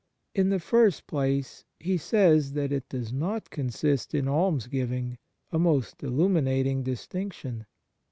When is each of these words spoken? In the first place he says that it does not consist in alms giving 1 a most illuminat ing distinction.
In 0.33 0.49
the 0.49 0.59
first 0.59 1.05
place 1.05 1.63
he 1.79 1.95
says 1.95 2.53
that 2.53 2.71
it 2.71 2.89
does 2.89 3.13
not 3.13 3.51
consist 3.51 4.15
in 4.15 4.27
alms 4.27 4.65
giving 4.65 5.19
1 5.51 5.59
a 5.59 5.59
most 5.59 5.99
illuminat 5.99 6.65
ing 6.65 6.81
distinction. 6.81 7.67